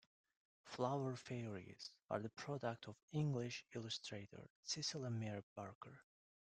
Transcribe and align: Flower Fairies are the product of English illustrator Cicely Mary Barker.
Flower 0.63 1.15
Fairies 1.15 1.91
are 2.09 2.19
the 2.21 2.29
product 2.31 2.87
of 2.87 2.95
English 3.11 3.63
illustrator 3.75 4.49
Cicely 4.63 5.11
Mary 5.11 5.43
Barker. 5.53 5.99